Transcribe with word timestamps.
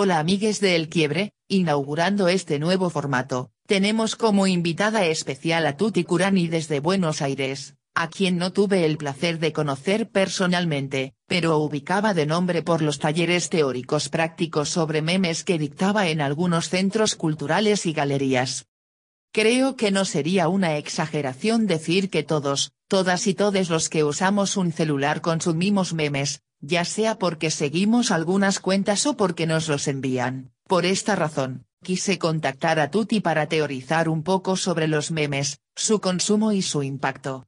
Hola 0.00 0.20
amigues 0.20 0.60
de 0.60 0.76
El 0.76 0.88
Quiebre, 0.88 1.32
inaugurando 1.48 2.28
este 2.28 2.60
nuevo 2.60 2.88
formato, 2.88 3.50
tenemos 3.66 4.14
como 4.14 4.46
invitada 4.46 5.04
especial 5.06 5.66
a 5.66 5.76
Tuti 5.76 6.04
Curani 6.04 6.46
desde 6.46 6.78
Buenos 6.78 7.20
Aires, 7.20 7.74
a 7.96 8.06
quien 8.06 8.38
no 8.38 8.52
tuve 8.52 8.84
el 8.84 8.96
placer 8.96 9.40
de 9.40 9.52
conocer 9.52 10.08
personalmente, 10.08 11.14
pero 11.26 11.58
ubicaba 11.58 12.14
de 12.14 12.26
nombre 12.26 12.62
por 12.62 12.80
los 12.80 13.00
talleres 13.00 13.50
teóricos 13.50 14.08
prácticos 14.08 14.68
sobre 14.68 15.02
memes 15.02 15.42
que 15.42 15.58
dictaba 15.58 16.06
en 16.06 16.20
algunos 16.20 16.68
centros 16.68 17.16
culturales 17.16 17.84
y 17.84 17.92
galerías. 17.92 18.66
Creo 19.32 19.74
que 19.74 19.90
no 19.90 20.04
sería 20.04 20.46
una 20.46 20.76
exageración 20.76 21.66
decir 21.66 22.08
que 22.08 22.22
todos, 22.22 22.70
todas 22.86 23.26
y 23.26 23.34
todos 23.34 23.68
los 23.68 23.88
que 23.88 24.04
usamos 24.04 24.56
un 24.56 24.70
celular 24.70 25.22
consumimos 25.22 25.92
memes, 25.92 26.42
ya 26.60 26.84
sea 26.84 27.18
porque 27.18 27.50
seguimos 27.50 28.10
algunas 28.10 28.60
cuentas 28.60 29.06
o 29.06 29.16
porque 29.16 29.46
nos 29.46 29.68
los 29.68 29.88
envían. 29.88 30.50
Por 30.66 30.84
esta 30.84 31.16
razón, 31.16 31.64
quise 31.82 32.18
contactar 32.18 32.80
a 32.80 32.90
Tuti 32.90 33.20
para 33.20 33.46
teorizar 33.46 34.08
un 34.08 34.22
poco 34.22 34.56
sobre 34.56 34.88
los 34.88 35.10
memes, 35.10 35.60
su 35.76 36.00
consumo 36.00 36.52
y 36.52 36.62
su 36.62 36.82
impacto. 36.82 37.46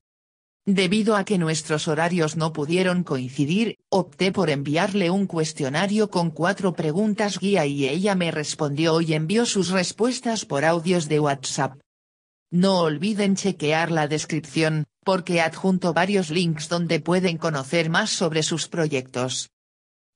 Debido 0.66 1.16
a 1.16 1.24
que 1.24 1.38
nuestros 1.38 1.88
horarios 1.88 2.36
no 2.36 2.52
pudieron 2.52 3.02
coincidir, 3.02 3.78
opté 3.88 4.30
por 4.30 4.50
enviarle 4.50 5.10
un 5.10 5.26
cuestionario 5.26 6.10
con 6.10 6.30
cuatro 6.30 6.74
preguntas 6.74 7.38
guía 7.38 7.66
y 7.66 7.88
ella 7.88 8.14
me 8.14 8.30
respondió 8.30 9.00
y 9.00 9.14
envió 9.14 9.46
sus 9.46 9.70
respuestas 9.70 10.44
por 10.44 10.64
audios 10.64 11.08
de 11.08 11.18
WhatsApp. 11.18 11.80
No 12.52 12.80
olviden 12.80 13.36
chequear 13.36 13.92
la 13.92 14.08
descripción, 14.08 14.86
porque 15.04 15.40
adjunto 15.40 15.94
varios 15.94 16.30
links 16.30 16.68
donde 16.68 16.98
pueden 16.98 17.38
conocer 17.38 17.90
más 17.90 18.10
sobre 18.10 18.42
sus 18.42 18.66
proyectos. 18.66 19.50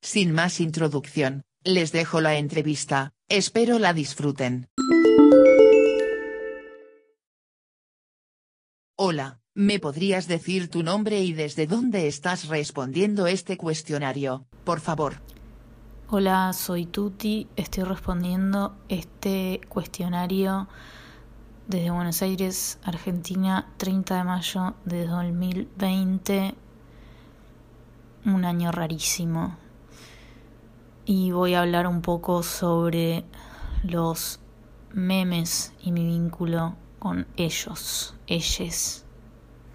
Sin 0.02 0.32
más 0.32 0.58
introducción, 0.58 1.44
les 1.62 1.92
dejo 1.92 2.20
la 2.20 2.36
entrevista, 2.36 3.12
espero 3.28 3.78
la 3.78 3.92
disfruten. 3.92 4.66
Hola, 8.96 9.40
¿me 9.54 9.78
podrías 9.78 10.26
decir 10.26 10.68
tu 10.68 10.82
nombre 10.82 11.20
y 11.20 11.34
desde 11.34 11.68
dónde 11.68 12.08
estás 12.08 12.48
respondiendo 12.48 13.28
este 13.28 13.56
cuestionario, 13.56 14.44
por 14.64 14.80
favor? 14.80 15.22
Hola, 16.08 16.52
soy 16.52 16.86
Tuti, 16.86 17.46
estoy 17.54 17.84
respondiendo 17.84 18.76
este 18.88 19.60
cuestionario 19.68 20.68
desde 21.66 21.90
Buenos 21.90 22.20
Aires, 22.22 22.78
Argentina, 22.84 23.72
30 23.78 24.16
de 24.16 24.24
mayo 24.24 24.74
de 24.84 25.06
2020. 25.06 26.54
Un 28.26 28.44
año 28.44 28.70
rarísimo. 28.70 29.56
Y 31.06 31.30
voy 31.30 31.54
a 31.54 31.62
hablar 31.62 31.86
un 31.86 32.02
poco 32.02 32.42
sobre 32.42 33.24
los 33.82 34.40
memes 34.92 35.72
y 35.82 35.92
mi 35.92 36.04
vínculo 36.06 36.76
con 36.98 37.26
ellos, 37.36 38.14
ellos. 38.26 39.04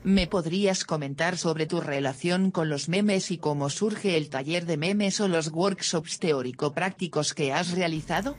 ¿Me 0.03 0.27
podrías 0.27 0.85
comentar 0.85 1.37
sobre 1.37 1.65
tu 1.65 1.81
relación 1.81 2.51
con 2.51 2.69
los 2.69 2.87
memes 2.87 3.31
y 3.31 3.37
cómo 3.37 3.69
surge 3.69 4.15
el 4.15 4.29
taller 4.29 4.65
de 4.65 4.77
memes 4.77 5.19
o 5.19 5.27
los 5.27 5.51
workshops 5.51 6.19
teórico-prácticos 6.19 7.33
que 7.33 7.51
has 7.51 7.71
realizado? 7.71 8.35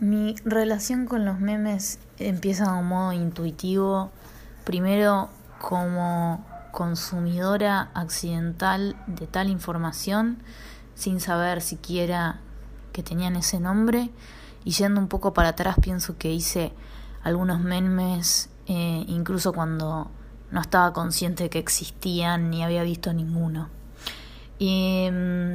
Mi 0.00 0.36
relación 0.44 1.06
con 1.06 1.24
los 1.24 1.40
memes 1.40 1.98
empieza 2.18 2.72
de 2.72 2.78
un 2.78 2.86
modo 2.86 3.12
intuitivo, 3.12 4.12
primero 4.64 5.28
como 5.60 6.44
consumidora 6.70 7.90
accidental 7.94 8.94
de 9.08 9.26
tal 9.26 9.48
información, 9.48 10.38
sin 10.94 11.18
saber 11.18 11.62
siquiera 11.62 12.38
que 12.92 13.02
tenían 13.02 13.34
ese 13.34 13.58
nombre, 13.58 14.10
y 14.64 14.70
yendo 14.70 15.00
un 15.00 15.08
poco 15.08 15.32
para 15.32 15.48
atrás 15.48 15.76
pienso 15.80 16.16
que 16.16 16.32
hice 16.32 16.72
algunos 17.24 17.58
memes 17.58 18.50
eh, 18.66 19.04
incluso 19.08 19.52
cuando 19.52 20.12
no 20.52 20.60
estaba 20.60 20.92
consciente 20.92 21.44
de 21.44 21.50
que 21.50 21.58
existían 21.58 22.50
ni 22.50 22.62
había 22.62 22.84
visto 22.84 23.12
ninguno. 23.12 23.68
Y 24.60 25.08
mm, 25.10 25.54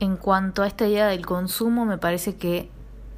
en 0.00 0.16
cuanto 0.16 0.62
a 0.62 0.66
esta 0.66 0.86
idea 0.86 1.08
del 1.08 1.26
consumo, 1.26 1.84
me 1.84 1.98
parece 1.98 2.36
que 2.36 2.70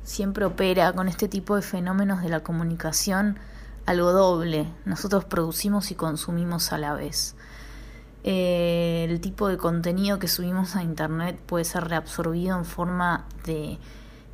siempre 0.02 0.44
opera 0.44 0.92
con 0.92 1.08
este 1.08 1.28
tipo 1.28 1.56
de 1.56 1.62
fenómenos 1.62 2.22
de 2.22 2.28
la 2.28 2.40
comunicación 2.40 3.38
algo 3.86 4.12
doble. 4.12 4.72
Nosotros 4.84 5.24
producimos 5.24 5.90
y 5.90 5.94
consumimos 5.94 6.72
a 6.72 6.78
la 6.78 6.94
vez. 6.94 7.34
Eh, 8.24 9.06
el 9.08 9.20
tipo 9.20 9.48
de 9.48 9.56
contenido 9.56 10.18
que 10.18 10.28
subimos 10.28 10.76
a 10.76 10.82
Internet 10.82 11.40
puede 11.44 11.64
ser 11.64 11.88
reabsorbido 11.88 12.56
en 12.56 12.64
forma 12.64 13.26
de 13.44 13.78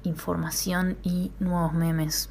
información 0.05 0.99
y 1.03 1.33
nuevos 1.41 1.73
memes. 1.73 2.31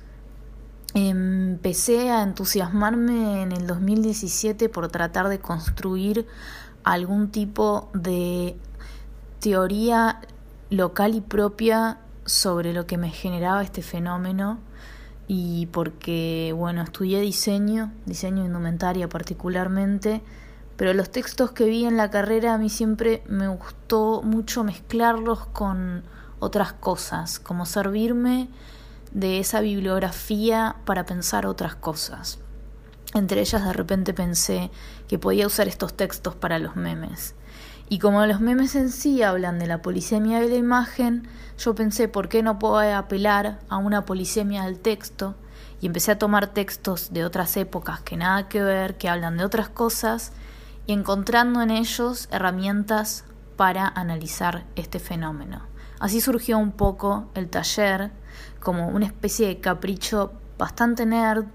Empecé 0.93 2.11
a 2.11 2.23
entusiasmarme 2.23 3.41
en 3.41 3.51
el 3.51 3.67
2017 3.67 4.69
por 4.69 4.87
tratar 4.89 5.29
de 5.29 5.39
construir 5.39 6.27
algún 6.83 7.29
tipo 7.29 7.89
de 7.93 8.57
teoría 9.39 10.21
local 10.69 11.15
y 11.15 11.21
propia 11.21 11.99
sobre 12.27 12.73
lo 12.73 12.85
que 12.85 12.97
me 12.97 13.09
generaba 13.09 13.63
este 13.63 13.81
fenómeno 13.81 14.59
y 15.27 15.65
porque, 15.67 16.53
bueno, 16.55 16.83
estudié 16.83 17.19
diseño, 17.21 17.91
diseño 18.05 18.45
indumentaria 18.45 19.09
particularmente, 19.09 20.21
pero 20.75 20.93
los 20.93 21.09
textos 21.09 21.51
que 21.51 21.65
vi 21.65 21.85
en 21.85 21.97
la 21.97 22.11
carrera 22.11 22.53
a 22.53 22.57
mí 22.57 22.69
siempre 22.69 23.23
me 23.27 23.47
gustó 23.47 24.21
mucho 24.21 24.63
mezclarlos 24.63 25.47
con 25.47 26.03
otras 26.39 26.73
cosas, 26.73 27.39
como 27.39 27.65
servirme 27.65 28.49
de 29.11 29.39
esa 29.39 29.61
bibliografía 29.61 30.75
para 30.85 31.05
pensar 31.05 31.47
otras 31.47 31.75
cosas. 31.75 32.39
Entre 33.13 33.41
ellas 33.41 33.63
de 33.63 33.73
repente 33.73 34.13
pensé 34.13 34.69
que 35.07 35.17
podía 35.17 35.47
usar 35.47 35.67
estos 35.67 35.95
textos 35.95 36.35
para 36.35 36.59
los 36.59 36.75
memes. 36.75 37.35
Y 37.89 37.99
como 37.99 38.25
los 38.25 38.41
memes 38.41 38.75
en 38.75 38.89
sí 38.89 39.23
hablan 39.23 39.59
de 39.59 39.67
la 39.67 39.81
polisemia 39.81 40.41
de 40.41 40.49
la 40.49 40.55
imagen, 40.55 41.27
yo 41.57 41.73
pensé 41.73 42.07
por 42.07 42.27
qué 42.27 42.43
no 42.43 42.59
puedo 42.59 42.79
apelar 42.95 43.59
a 43.69 43.77
una 43.77 44.05
polisemia 44.05 44.63
del 44.63 44.79
texto 44.79 45.35
y 45.79 45.85
empecé 45.85 46.11
a 46.11 46.19
tomar 46.19 46.47
textos 46.47 47.13
de 47.13 47.23
otras 47.23 47.55
épocas 47.55 48.01
que 48.01 48.17
nada 48.17 48.49
que 48.49 48.61
ver, 48.61 48.97
que 48.97 49.07
hablan 49.07 49.37
de 49.37 49.45
otras 49.45 49.69
cosas 49.69 50.33
y 50.85 50.93
encontrando 50.93 51.61
en 51.61 51.71
ellos 51.71 52.27
herramientas 52.31 53.23
para 53.55 53.87
analizar 53.87 54.65
este 54.75 54.99
fenómeno. 54.99 55.61
Así 55.99 56.19
surgió 56.19 56.57
un 56.57 56.71
poco 56.73 57.29
el 57.35 57.49
taller 57.49 58.11
como 58.59 58.89
una 58.89 59.05
especie 59.05 59.47
de 59.47 59.59
capricho 59.59 60.33
bastante 60.57 61.05
nerd 61.05 61.45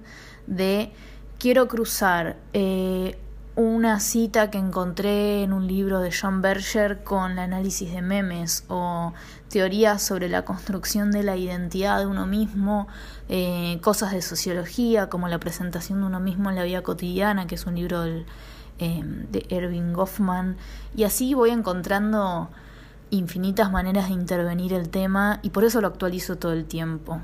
de 0.47 0.93
quiero 1.39 1.69
cruzar 1.69 2.39
eh, 2.53 3.19
una 3.55 4.01
cita 4.01 4.51
que 4.51 4.59
encontré 4.59 5.43
en 5.43 5.53
un 5.53 5.67
libro 5.67 6.01
de 6.01 6.11
John 6.11 6.41
Berger 6.41 7.05
con 7.05 7.33
el 7.33 7.39
análisis 7.39 7.93
de 7.93 8.01
memes 8.01 8.65
o 8.69 9.13
teorías 9.49 10.03
sobre 10.03 10.29
la 10.29 10.45
construcción 10.45 11.11
de 11.11 11.23
la 11.23 11.37
identidad 11.37 11.99
de 11.99 12.07
uno 12.07 12.27
mismo, 12.27 12.89
eh, 13.29 13.79
cosas 13.83 14.13
de 14.13 14.23
sociología 14.23 15.11
como 15.11 15.29
la 15.29 15.39
presentación 15.39 16.01
de 16.01 16.07
uno 16.07 16.21
mismo 16.21 16.49
en 16.49 16.57
la 16.57 16.65
vida 16.65 16.83
cotidiana, 16.83 17.47
que 17.47 17.57
es 17.57 17.67
un 17.67 17.75
libro 17.75 18.05
eh, 18.05 18.25
de 18.79 19.47
Erving 19.51 19.93
Goffman, 19.93 20.57
y 20.97 21.05
así 21.05 21.35
voy 21.35 21.51
encontrando 21.51 22.49
infinitas 23.11 23.71
maneras 23.71 24.09
de 24.09 24.15
intervenir 24.15 24.73
el 24.73 24.89
tema 24.89 25.41
y 25.43 25.51
por 25.51 25.65
eso 25.65 25.83
lo 25.83 25.89
actualizo 25.89 26.37
todo 26.37 26.53
el 26.53 26.65
tiempo. 26.65 27.21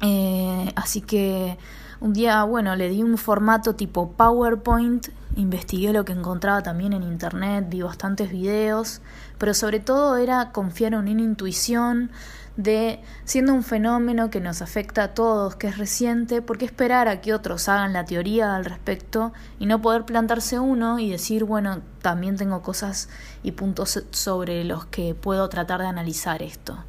Eh, 0.00 0.72
así 0.76 1.00
que 1.00 1.58
un 2.00 2.12
día, 2.12 2.44
bueno, 2.44 2.76
le 2.76 2.88
di 2.88 3.02
un 3.02 3.18
formato 3.18 3.74
tipo 3.74 4.12
PowerPoint 4.12 5.08
investigué 5.36 5.92
lo 5.92 6.04
que 6.04 6.12
encontraba 6.12 6.62
también 6.62 6.92
en 6.92 7.02
internet, 7.02 7.66
vi 7.68 7.82
bastantes 7.82 8.30
videos, 8.30 9.00
pero 9.38 9.54
sobre 9.54 9.80
todo 9.80 10.16
era 10.16 10.52
confiar 10.52 10.94
en 10.94 11.00
una 11.00 11.22
intuición 11.22 12.10
de, 12.56 13.00
siendo 13.24 13.52
un 13.52 13.64
fenómeno 13.64 14.30
que 14.30 14.40
nos 14.40 14.62
afecta 14.62 15.04
a 15.04 15.14
todos, 15.14 15.56
que 15.56 15.66
es 15.66 15.78
reciente, 15.78 16.40
¿por 16.40 16.56
qué 16.58 16.64
esperar 16.64 17.08
a 17.08 17.20
que 17.20 17.34
otros 17.34 17.68
hagan 17.68 17.92
la 17.92 18.04
teoría 18.04 18.54
al 18.54 18.64
respecto 18.64 19.32
y 19.58 19.66
no 19.66 19.82
poder 19.82 20.04
plantarse 20.04 20.58
uno 20.58 20.98
y 20.98 21.10
decir, 21.10 21.44
bueno, 21.44 21.80
también 22.00 22.36
tengo 22.36 22.62
cosas 22.62 23.08
y 23.42 23.52
puntos 23.52 24.04
sobre 24.10 24.64
los 24.64 24.84
que 24.86 25.14
puedo 25.14 25.48
tratar 25.48 25.80
de 25.80 25.86
analizar 25.86 26.42
esto? 26.42 26.84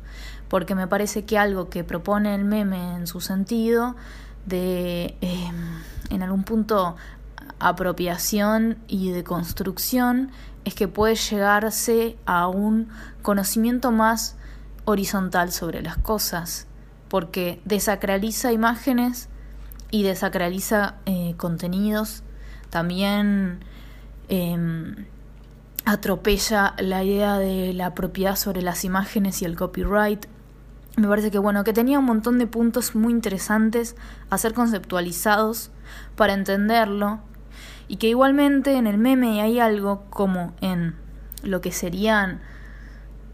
Porque 0.49 0.75
me 0.75 0.87
parece 0.87 1.25
que 1.25 1.39
algo 1.39 1.69
que 1.69 1.83
propone 1.83 2.35
el 2.35 2.45
meme 2.45 2.95
en 2.95 3.07
su 3.07 3.19
sentido, 3.19 3.95
de 4.45 5.17
eh, 5.21 5.51
en 6.11 6.21
algún 6.21 6.43
punto 6.43 6.95
apropiación 7.59 8.77
y 8.87 9.11
de 9.11 9.23
construcción 9.23 10.31
es 10.65 10.73
que 10.73 10.87
puede 10.87 11.15
llegarse 11.15 12.17
a 12.25 12.47
un 12.47 12.89
conocimiento 13.21 13.91
más 13.91 14.35
horizontal 14.85 15.51
sobre 15.51 15.81
las 15.81 15.97
cosas, 15.97 16.67
porque 17.07 17.61
desacraliza 17.65 18.51
imágenes 18.51 19.29
y 19.91 20.03
desacraliza 20.03 20.95
eh, 21.05 21.35
contenidos, 21.37 22.23
también 22.69 23.59
em, 24.27 25.05
atropella 25.85 26.73
la 26.79 27.03
idea 27.03 27.37
de 27.37 27.73
la 27.73 27.93
propiedad 27.93 28.35
sobre 28.35 28.61
las 28.61 28.83
imágenes 28.83 29.41
y 29.41 29.45
el 29.45 29.55
copyright. 29.55 30.25
Me 30.97 31.07
parece 31.07 31.29
que 31.29 31.37
bueno, 31.37 31.63
que 31.63 31.73
tenía 31.73 31.99
un 31.99 32.05
montón 32.05 32.39
de 32.39 32.47
puntos 32.47 32.95
muy 32.95 33.13
interesantes 33.13 33.95
a 34.29 34.37
ser 34.37 34.53
conceptualizados 34.53 35.71
para 36.15 36.33
entenderlo 36.33 37.19
y 37.87 37.97
que 37.97 38.07
igualmente 38.07 38.73
en 38.73 38.87
el 38.87 38.97
meme 38.97 39.41
hay 39.41 39.59
algo 39.59 40.05
como 40.09 40.53
en 40.61 40.95
lo 41.43 41.61
que 41.61 41.71
serían 41.71 42.41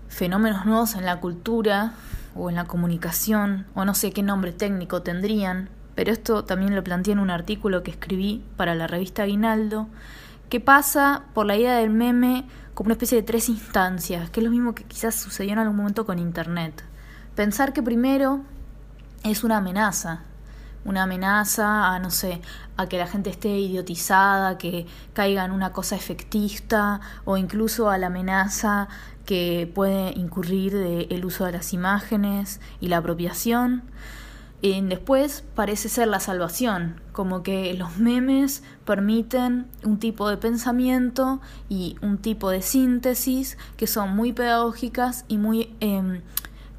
fenómenos 0.08 0.66
nuevos 0.66 0.96
en 0.96 1.06
la 1.06 1.20
cultura 1.20 1.94
o 2.36 2.50
en 2.50 2.56
la 2.56 2.66
comunicación 2.66 3.66
o 3.74 3.86
no 3.86 3.94
sé 3.94 4.12
qué 4.12 4.24
nombre 4.24 4.52
técnico 4.52 5.02
tendrían, 5.02 5.70
pero 5.96 6.12
esto 6.12 6.44
también 6.44 6.76
lo 6.76 6.84
planteé 6.84 7.14
en 7.14 7.20
un 7.20 7.30
artículo 7.30 7.84
que 7.84 7.92
escribí 7.92 8.44
para 8.58 8.76
la 8.76 8.88
revista 8.88 9.24
Aguinaldo, 9.24 9.88
que 10.50 10.60
pasa 10.60 11.24
por 11.34 11.46
la 11.46 11.56
idea 11.56 11.78
del 11.78 11.90
meme 11.90 12.46
como 12.74 12.88
una 12.88 12.94
especie 12.94 13.18
de 13.18 13.24
tres 13.24 13.50
instancias, 13.50 14.30
que 14.30 14.40
es 14.40 14.44
lo 14.44 14.52
mismo 14.52 14.76
que 14.76 14.84
quizás 14.84 15.16
sucedió 15.16 15.54
en 15.54 15.60
algún 15.60 15.78
momento 15.78 16.06
con 16.06 16.20
Internet. 16.20 16.84
Pensar 17.36 17.74
que 17.74 17.84
primero 17.84 18.42
es 19.24 19.44
una 19.44 19.58
amenaza, 19.58 20.24
una 20.86 21.04
amenaza 21.04 21.94
a, 21.94 22.00
no 22.00 22.12
sé, 22.12 22.42
a 22.78 22.88
que 22.88 22.98
la 22.98 23.08
gente 23.08 23.30
esté 23.30 23.50
idiotizada, 23.50 24.58
que 24.58 24.88
caiga 25.14 25.46
en 25.46 25.52
una 25.52 25.72
cosa 25.72 25.96
efectista 25.96 27.02
o 27.26 27.38
incluso 27.38 27.90
a 27.90 27.98
la 27.98 28.08
amenaza 28.08 28.88
que 29.26 29.72
puede 29.74 30.12
incurrir 30.18 30.74
del 30.74 31.26
uso 31.26 31.46
de 31.46 31.52
las 31.52 31.74
imágenes 31.74 32.60
y 32.80 32.88
la 32.88 32.98
apropiación. 32.98 33.84
Y 34.64 34.80
después 34.82 35.44
parece 35.56 35.90
ser 35.90 36.08
la 36.08 36.20
salvación, 36.20 37.02
como 37.14 37.42
que 37.42 37.74
los 37.74 37.98
memes 37.98 38.62
permiten 38.86 39.68
un 39.84 39.98
tipo 39.98 40.30
de 40.30 40.38
pensamiento 40.38 41.42
y 41.68 41.96
un 42.02 42.20
tipo 42.20 42.52
de 42.52 42.62
síntesis 42.62 43.58
que 43.76 43.88
son 43.88 44.16
muy 44.16 44.34
pedagógicas 44.34 45.26
y 45.28 45.40
muy, 45.40 45.76
em, 45.80 46.22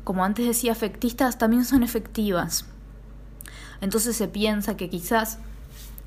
como 0.05 0.25
antes 0.25 0.47
decía, 0.47 0.71
efectistas, 0.71 1.39
también 1.39 1.65
son 1.65 1.83
efectivas. 1.83 2.67
Entonces 3.83 4.17
se 4.17 4.29
piensa 4.29 4.79
que 4.79 4.89
quizás 4.89 5.39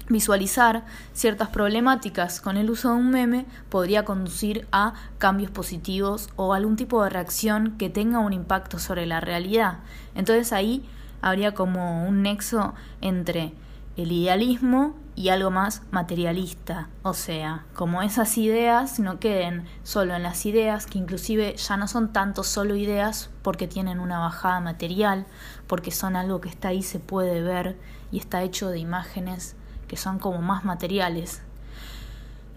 visualizar 0.09 0.85
ciertas 1.13 1.49
problemáticas 1.49 2.41
con 2.41 2.57
el 2.57 2.69
uso 2.69 2.89
de 2.89 2.95
un 2.95 3.09
meme 3.09 3.45
podría 3.69 4.05
conducir 4.05 4.67
a 4.71 4.93
cambios 5.17 5.51
positivos 5.51 6.29
o 6.35 6.53
algún 6.53 6.75
tipo 6.75 7.03
de 7.03 7.09
reacción 7.09 7.75
que 7.77 7.89
tenga 7.89 8.19
un 8.19 8.33
impacto 8.33 8.79
sobre 8.79 9.05
la 9.05 9.19
realidad. 9.19 9.79
Entonces 10.15 10.53
ahí 10.53 10.87
habría 11.21 11.53
como 11.53 12.07
un 12.07 12.21
nexo 12.21 12.73
entre 13.01 13.53
el 13.97 14.11
idealismo 14.11 14.95
y 15.15 15.29
algo 15.29 15.49
más 15.49 15.81
materialista, 15.91 16.89
o 17.01 17.13
sea, 17.13 17.65
como 17.73 18.01
esas 18.01 18.37
ideas 18.37 18.99
no 18.99 19.19
queden 19.19 19.65
solo 19.83 20.13
en 20.13 20.23
las 20.23 20.45
ideas, 20.45 20.87
que 20.87 20.97
inclusive 20.97 21.55
ya 21.55 21.77
no 21.77 21.87
son 21.87 22.11
tanto 22.11 22.43
solo 22.43 22.75
ideas 22.75 23.29
porque 23.41 23.67
tienen 23.67 24.01
una 24.01 24.19
bajada 24.19 24.59
material, 24.59 25.25
porque 25.67 25.91
son 25.91 26.17
algo 26.17 26.41
que 26.41 26.49
está 26.49 26.69
ahí, 26.69 26.83
se 26.83 26.99
puede 26.99 27.41
ver 27.41 27.77
y 28.11 28.19
está 28.19 28.43
hecho 28.43 28.69
de 28.69 28.79
imágenes 28.79 29.55
que 29.87 29.95
son 29.95 30.19
como 30.19 30.41
más 30.41 30.65
materiales 30.65 31.41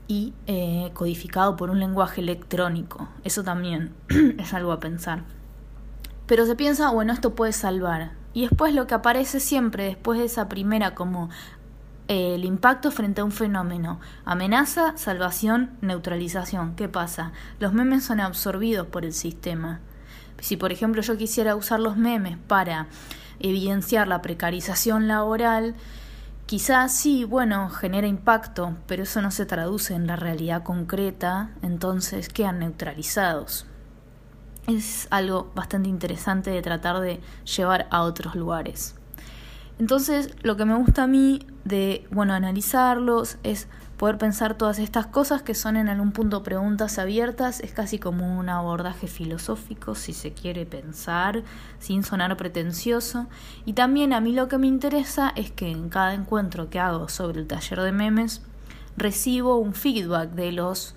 y 0.08 0.32
eh, 0.46 0.90
codificado 0.94 1.54
por 1.56 1.70
un 1.70 1.78
lenguaje 1.78 2.22
electrónico. 2.22 3.08
Eso 3.22 3.44
también 3.44 3.94
es 4.38 4.54
algo 4.54 4.72
a 4.72 4.80
pensar. 4.80 5.22
Pero 6.26 6.46
se 6.46 6.56
piensa, 6.56 6.90
bueno, 6.90 7.12
esto 7.12 7.34
puede 7.34 7.52
salvar. 7.52 8.12
Y 8.34 8.42
después 8.42 8.74
lo 8.74 8.86
que 8.86 8.94
aparece 8.94 9.40
siempre, 9.40 9.84
después 9.84 10.18
de 10.18 10.26
esa 10.26 10.48
primera 10.48 10.94
como 10.94 11.28
el 12.08 12.44
impacto 12.44 12.90
frente 12.90 13.20
a 13.20 13.24
un 13.24 13.32
fenómeno. 13.32 14.00
Amenaza, 14.24 14.96
salvación, 14.96 15.70
neutralización. 15.80 16.74
¿Qué 16.74 16.88
pasa? 16.88 17.32
Los 17.60 17.72
memes 17.72 18.04
son 18.04 18.20
absorbidos 18.20 18.86
por 18.86 19.04
el 19.04 19.12
sistema. 19.12 19.80
Si 20.40 20.56
por 20.56 20.72
ejemplo 20.72 21.02
yo 21.02 21.16
quisiera 21.16 21.54
usar 21.54 21.80
los 21.80 21.96
memes 21.96 22.36
para 22.48 22.86
evidenciar 23.40 24.08
la 24.08 24.22
precarización 24.22 25.06
laboral, 25.06 25.74
quizás 26.46 26.94
sí, 26.94 27.24
bueno, 27.24 27.68
genera 27.70 28.06
impacto, 28.06 28.76
pero 28.86 29.04
eso 29.04 29.22
no 29.22 29.30
se 29.30 29.46
traduce 29.46 29.94
en 29.94 30.06
la 30.06 30.16
realidad 30.16 30.62
concreta, 30.62 31.50
entonces 31.62 32.28
quedan 32.28 32.60
neutralizados 32.60 33.66
es 34.68 35.08
algo 35.10 35.50
bastante 35.54 35.88
interesante 35.88 36.50
de 36.50 36.60
tratar 36.62 37.00
de 37.00 37.20
llevar 37.56 37.88
a 37.90 38.02
otros 38.02 38.34
lugares. 38.34 38.97
Entonces, 39.78 40.34
lo 40.42 40.56
que 40.56 40.64
me 40.64 40.74
gusta 40.76 41.04
a 41.04 41.06
mí 41.06 41.46
de, 41.64 42.06
bueno, 42.10 42.34
analizarlos 42.34 43.36
es 43.42 43.68
poder 43.96 44.16
pensar 44.16 44.54
todas 44.54 44.78
estas 44.78 45.06
cosas 45.06 45.42
que 45.42 45.54
son 45.54 45.76
en 45.76 45.88
algún 45.88 46.12
punto 46.12 46.42
preguntas 46.42 46.98
abiertas, 46.98 47.60
es 47.60 47.72
casi 47.72 47.98
como 47.98 48.38
un 48.38 48.48
abordaje 48.48 49.08
filosófico, 49.08 49.94
si 49.94 50.12
se 50.12 50.32
quiere 50.32 50.66
pensar, 50.66 51.42
sin 51.80 52.04
sonar 52.04 52.36
pretencioso. 52.36 53.26
Y 53.66 53.72
también 53.72 54.12
a 54.12 54.20
mí 54.20 54.32
lo 54.32 54.48
que 54.48 54.58
me 54.58 54.68
interesa 54.68 55.32
es 55.34 55.50
que 55.50 55.70
en 55.70 55.88
cada 55.88 56.14
encuentro 56.14 56.70
que 56.70 56.78
hago 56.78 57.08
sobre 57.08 57.40
el 57.40 57.46
taller 57.46 57.80
de 57.80 57.92
memes, 57.92 58.42
recibo 58.96 59.58
un 59.58 59.74
feedback 59.74 60.30
de 60.30 60.52
los 60.52 60.94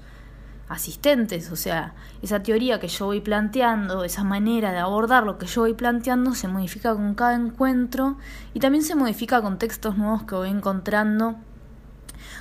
asistentes, 0.72 1.52
o 1.52 1.56
sea, 1.56 1.94
esa 2.22 2.42
teoría 2.42 2.80
que 2.80 2.88
yo 2.88 3.06
voy 3.06 3.20
planteando, 3.20 4.04
esa 4.04 4.24
manera 4.24 4.72
de 4.72 4.78
abordar 4.80 5.24
lo 5.24 5.38
que 5.38 5.46
yo 5.46 5.62
voy 5.62 5.74
planteando 5.74 6.34
se 6.34 6.48
modifica 6.48 6.94
con 6.94 7.14
cada 7.14 7.36
encuentro 7.36 8.18
y 8.54 8.60
también 8.60 8.84
se 8.84 8.96
modifica 8.96 9.42
con 9.42 9.58
textos 9.58 9.98
nuevos 9.98 10.24
que 10.24 10.36
voy 10.36 10.50
encontrando 10.50 11.36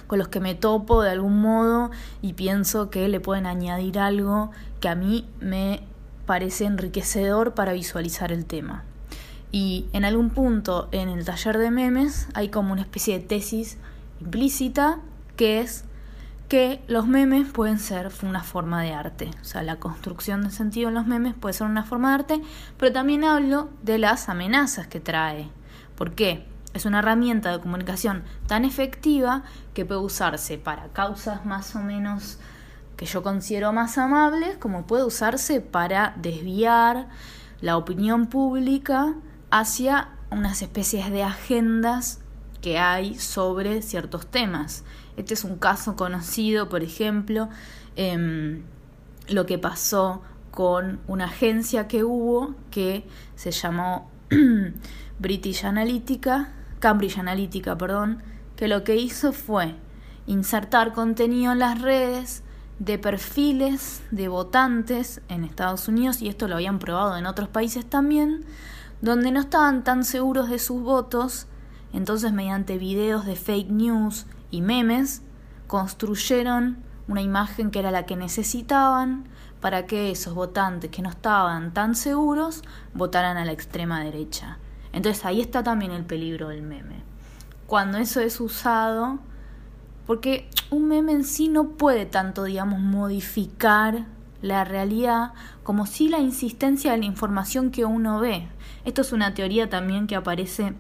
con 0.07 0.19
los 0.19 0.29
que 0.29 0.41
me 0.41 0.55
topo 0.55 1.03
de 1.03 1.11
algún 1.11 1.41
modo 1.41 1.91
y 2.23 2.35
pienso 2.35 2.89
que 2.91 3.09
le 3.09 3.21
pueden 3.21 3.47
añadir 3.47 3.99
algo 3.99 4.51
que 4.81 4.89
a 4.89 4.95
mí 4.95 5.29
me 5.41 5.83
parece 6.27 6.65
enriquecedor 6.65 7.55
para 7.55 7.73
visualizar 7.73 8.31
el 8.31 8.45
tema. 8.45 8.85
Y 9.53 9.87
en 9.93 10.05
algún 10.05 10.31
punto 10.31 10.89
en 10.93 11.09
el 11.09 11.25
taller 11.25 11.59
de 11.59 11.71
memes 11.73 12.29
hay 12.35 12.49
como 12.49 12.73
una 12.73 12.83
especie 12.83 13.19
de 13.19 13.25
tesis 13.25 13.79
implícita 14.21 15.01
que 15.37 15.61
es 15.61 15.85
que 16.51 16.83
los 16.89 17.07
memes 17.07 17.49
pueden 17.49 17.79
ser 17.79 18.11
una 18.25 18.43
forma 18.43 18.83
de 18.83 18.93
arte. 18.93 19.31
O 19.41 19.45
sea, 19.45 19.63
la 19.63 19.77
construcción 19.77 20.43
de 20.43 20.51
sentido 20.51 20.89
en 20.89 20.97
los 20.97 21.07
memes 21.07 21.33
puede 21.33 21.53
ser 21.53 21.69
una 21.69 21.85
forma 21.85 22.09
de 22.09 22.15
arte, 22.17 22.43
pero 22.77 22.93
también 22.93 23.23
hablo 23.23 23.71
de 23.83 23.99
las 23.99 24.29
amenazas 24.29 24.89
que 24.89 24.99
trae. 24.99 25.49
¿Por 25.95 26.17
qué? 26.17 26.49
Es 26.75 26.87
una 26.87 26.99
herramienta 26.99 27.53
de 27.53 27.61
comunicación 27.61 28.25
tan 28.49 28.65
efectiva 28.65 29.45
que 29.75 29.85
puede 29.85 30.01
usarse 30.01 30.59
para 30.59 30.89
causas 30.89 31.47
más 31.47 31.77
o 31.77 31.79
menos 31.79 32.39
que 32.97 33.07
yo 33.07 33.23
considero 33.23 33.73
más 33.73 33.97
amables, 33.97 34.57
como 34.57 34.89
puede 34.89 35.05
usarse 35.05 35.61
para 35.61 36.15
desviar 36.17 37.07
la 37.61 37.77
opinión 37.77 38.27
pública 38.27 39.15
hacia 39.53 40.09
unas 40.33 40.63
especies 40.63 41.13
de 41.13 41.23
agendas 41.23 42.19
que 42.61 42.79
hay 42.79 43.19
sobre 43.19 43.83
ciertos 43.83 44.27
temas. 44.27 44.85
Este 45.17 45.35
es 45.35 45.45
un 45.45 45.57
caso 45.57 45.97
conocido, 45.97 46.69
por 46.69 46.83
ejemplo, 46.83 47.49
em, 47.97 48.63
lo 49.29 49.47
que 49.47 49.59
pasó 49.59 50.23
con 50.51 51.01
una 51.07 51.27
agencia 51.27 51.89
que 51.89 52.05
hubo 52.05 52.55
que 52.71 53.07
se 53.37 53.51
llamó 53.51 54.11
British 55.19 55.65
Analytica, 55.65 56.53
Cambridge 56.81 57.19
Analytica, 57.19 57.77
perdón, 57.77 58.23
que 58.57 58.69
lo 58.69 58.85
que 58.85 58.97
hizo 58.97 59.33
fue 59.33 59.77
insertar 60.27 60.93
contenido 60.93 61.53
en 61.53 61.59
las 61.59 61.81
redes 61.81 62.43
de 62.79 62.99
perfiles 62.99 64.03
de 64.11 64.29
votantes 64.29 65.21
en 65.29 65.45
Estados 65.45 65.89
Unidos, 65.89 66.23
y 66.23 66.29
esto 66.29 66.49
lo 66.49 66.55
habían 66.55 66.79
probado 66.79 67.17
en 67.17 67.27
otros 67.27 67.49
países 67.49 67.85
también, 67.85 68.45
donde 69.03 69.31
no 69.31 69.41
estaban 69.41 69.85
tan 69.85 70.05
seguros 70.05 70.49
de 70.49 70.59
sus 70.59 70.83
votos 70.83 71.47
entonces, 71.93 72.33
mediante 72.33 72.79
videos 72.79 73.27
de 73.27 73.37
fake 73.37 73.71
news 73.71 74.27
y 74.51 74.61
memes, 74.63 75.23
construyeron 75.67 76.79
una 77.09 77.23
imagen 77.23 77.71
que 77.71 77.81
era 77.81 77.91
la 77.91 78.07
que 78.07 78.17
necesitaban 78.17 79.25
para 79.61 79.87
que 79.87 80.11
esos 80.11 80.35
votantes 80.35 80.91
que 80.91 81.03
no 81.03 81.11
estaban 81.11 81.73
tan 81.75 81.95
seguros 81.95 82.63
votaran 82.95 83.37
a 83.37 83.45
la 83.45 83.53
extrema 83.53 84.03
derecha. 84.03 84.59
Entonces 84.93 85.25
ahí 85.25 85.41
está 85.41 85.63
también 85.63 85.93
el 85.93 86.05
peligro 86.05 86.49
del 86.49 86.63
meme. 86.63 87.03
Cuando 87.67 87.99
eso 87.99 88.21
es 88.21 88.41
usado, 88.41 89.19
porque 90.07 90.49
un 90.71 90.89
meme 90.89 91.13
en 91.13 91.25
sí 91.25 91.49
no 91.49 91.71
puede 91.71 92.07
tanto, 92.07 92.45
digamos, 92.45 92.81
modificar 92.81 94.07
la 94.43 94.65
realidad 94.65 95.33
como 95.63 95.87
si 95.87 96.09
la 96.09 96.19
insistencia 96.19 96.93
de 96.93 96.99
la 96.99 97.05
información 97.05 97.71
que 97.71 97.85
uno 97.85 98.19
ve. 98.19 98.49
Esto 98.85 99.03
es 99.03 99.13
una 99.13 99.35
teoría 99.35 99.69
también 99.69 100.07
que 100.07 100.17
aparece 100.17 100.75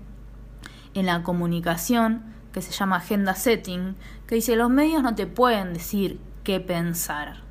en 0.95 1.07
la 1.07 1.23
comunicación 1.23 2.25
que 2.53 2.63
se 2.63 2.73
llama 2.73 2.97
agenda 2.97 3.35
setting, 3.35 3.97
que 4.27 4.35
dice 4.35 4.57
los 4.57 4.71
medios 4.71 5.03
no 5.03 5.15
te 5.15 5.27
pueden 5.27 5.73
decir 5.73 6.19
qué 6.43 6.61
pensar, 6.61 7.43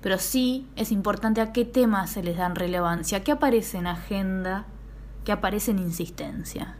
pero 0.00 0.18
sí 0.18 0.66
es 0.76 0.92
importante 0.92 1.40
a 1.40 1.52
qué 1.52 1.64
temas 1.64 2.10
se 2.10 2.22
les 2.22 2.36
dan 2.36 2.54
relevancia, 2.54 3.22
qué 3.22 3.32
aparece 3.32 3.78
en 3.78 3.86
agenda, 3.86 4.66
qué 5.24 5.32
aparece 5.32 5.72
en 5.72 5.78
insistencia. 5.78 6.76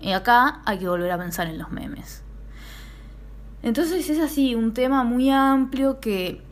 Y 0.00 0.12
acá 0.12 0.60
hay 0.64 0.78
que 0.78 0.88
volver 0.88 1.10
a 1.10 1.18
pensar 1.18 1.46
en 1.48 1.58
los 1.58 1.70
memes. 1.70 2.22
Entonces 3.62 4.08
es 4.08 4.20
así, 4.20 4.54
un 4.54 4.74
tema 4.74 5.02
muy 5.02 5.30
amplio 5.30 5.98
que 5.98 6.46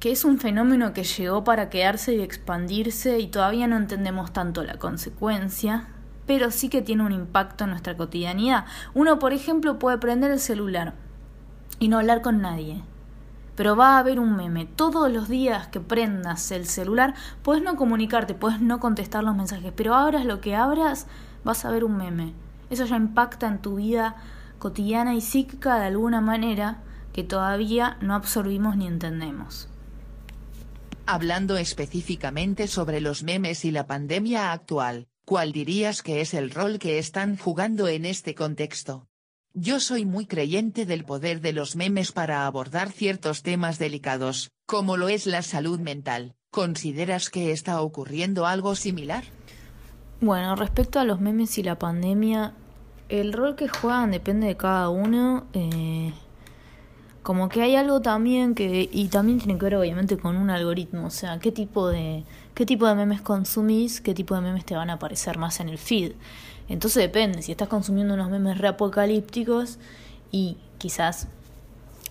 que 0.00 0.10
es 0.10 0.24
un 0.24 0.38
fenómeno 0.38 0.94
que 0.94 1.04
llegó 1.04 1.44
para 1.44 1.68
quedarse 1.68 2.14
y 2.14 2.22
expandirse 2.22 3.18
y 3.18 3.26
todavía 3.26 3.66
no 3.66 3.76
entendemos 3.76 4.32
tanto 4.32 4.64
la 4.64 4.78
consecuencia, 4.78 5.88
pero 6.30 6.52
sí 6.52 6.68
que 6.68 6.80
tiene 6.80 7.02
un 7.02 7.10
impacto 7.10 7.64
en 7.64 7.70
nuestra 7.70 7.96
cotidianidad. 7.96 8.64
Uno, 8.94 9.18
por 9.18 9.32
ejemplo, 9.32 9.80
puede 9.80 9.98
prender 9.98 10.30
el 10.30 10.38
celular 10.38 10.94
y 11.80 11.88
no 11.88 11.98
hablar 11.98 12.22
con 12.22 12.40
nadie. 12.40 12.84
Pero 13.56 13.74
va 13.74 13.96
a 13.96 13.98
haber 13.98 14.20
un 14.20 14.36
meme. 14.36 14.64
Todos 14.64 15.10
los 15.10 15.28
días 15.28 15.66
que 15.66 15.80
prendas 15.80 16.52
el 16.52 16.66
celular, 16.66 17.14
puedes 17.42 17.64
no 17.64 17.74
comunicarte, 17.74 18.34
puedes 18.34 18.60
no 18.60 18.78
contestar 18.78 19.24
los 19.24 19.34
mensajes, 19.34 19.72
pero 19.74 19.96
abras 19.96 20.24
lo 20.24 20.40
que 20.40 20.54
abras, 20.54 21.08
vas 21.42 21.64
a 21.64 21.70
ver 21.72 21.82
un 21.82 21.96
meme. 21.96 22.32
Eso 22.70 22.84
ya 22.84 22.94
impacta 22.94 23.48
en 23.48 23.58
tu 23.58 23.74
vida 23.74 24.14
cotidiana 24.60 25.16
y 25.16 25.22
psíquica 25.22 25.80
de 25.80 25.86
alguna 25.86 26.20
manera 26.20 26.76
que 27.12 27.24
todavía 27.24 27.96
no 28.00 28.14
absorbimos 28.14 28.76
ni 28.76 28.86
entendemos. 28.86 29.68
Hablando 31.06 31.56
específicamente 31.56 32.68
sobre 32.68 33.00
los 33.00 33.24
memes 33.24 33.64
y 33.64 33.72
la 33.72 33.88
pandemia 33.88 34.52
actual, 34.52 35.08
¿cuál 35.24 35.52
dirías 35.52 36.02
que 36.02 36.20
es 36.20 36.34
el 36.34 36.50
rol 36.50 36.78
que 36.78 36.98
están 36.98 37.36
jugando 37.36 37.88
en 37.88 38.04
este 38.04 38.34
contexto? 38.34 39.06
Yo 39.52 39.80
soy 39.80 40.04
muy 40.06 40.26
creyente 40.26 40.86
del 40.86 41.04
poder 41.04 41.40
de 41.40 41.52
los 41.52 41.74
memes 41.74 42.12
para 42.12 42.46
abordar 42.46 42.92
ciertos 42.92 43.42
temas 43.42 43.78
delicados, 43.78 44.52
como 44.66 44.96
lo 44.96 45.08
es 45.08 45.26
la 45.26 45.42
salud 45.42 45.80
mental. 45.80 46.36
¿Consideras 46.52 47.30
que 47.30 47.50
está 47.50 47.80
ocurriendo 47.80 48.46
algo 48.46 48.74
similar? 48.74 49.24
Bueno, 50.20 50.54
respecto 50.54 51.00
a 51.00 51.04
los 51.04 51.20
memes 51.20 51.58
y 51.58 51.62
la 51.62 51.78
pandemia, 51.78 52.54
el 53.08 53.32
rol 53.32 53.56
que 53.56 53.68
juegan 53.68 54.12
depende 54.12 54.46
de 54.46 54.56
cada 54.56 54.88
uno. 54.88 55.46
Eh, 55.52 56.12
como 57.22 57.48
que 57.48 57.62
hay 57.62 57.76
algo 57.76 58.00
también 58.00 58.54
que 58.54 58.88
y 58.90 59.08
también 59.08 59.38
tiene 59.38 59.58
que 59.58 59.64
ver 59.64 59.76
obviamente 59.76 60.16
con 60.16 60.36
un 60.36 60.50
algoritmo, 60.50 61.06
o 61.06 61.10
sea, 61.10 61.38
qué 61.38 61.52
tipo 61.52 61.88
de 61.88 62.24
qué 62.54 62.66
tipo 62.66 62.86
de 62.86 62.94
memes 62.94 63.20
consumís, 63.20 64.00
qué 64.00 64.14
tipo 64.14 64.34
de 64.34 64.40
memes 64.40 64.64
te 64.64 64.74
van 64.74 64.90
a 64.90 64.94
aparecer 64.94 65.38
más 65.38 65.60
en 65.60 65.68
el 65.68 65.78
feed. 65.78 66.12
Entonces 66.68 67.02
depende, 67.02 67.42
si 67.42 67.52
estás 67.52 67.68
consumiendo 67.68 68.14
unos 68.14 68.30
memes 68.30 68.58
reapocalípticos 68.58 69.78
y 70.30 70.56
quizás 70.78 71.28